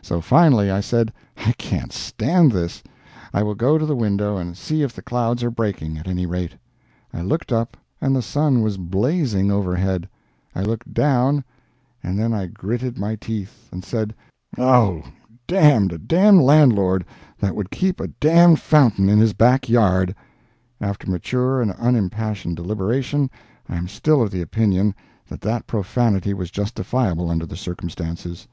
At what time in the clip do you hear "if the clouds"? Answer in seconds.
4.80-5.42